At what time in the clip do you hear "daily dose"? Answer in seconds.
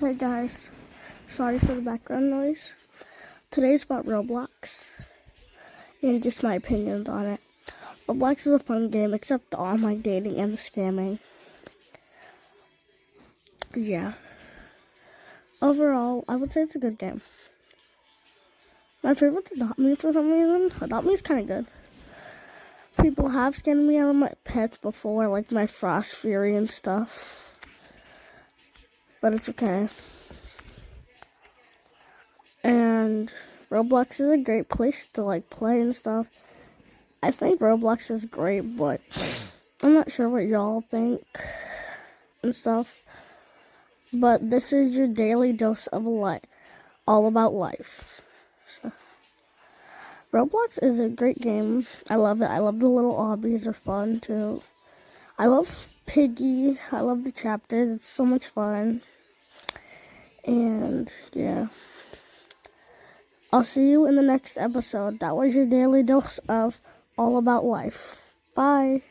45.08-45.86, 65.66-66.38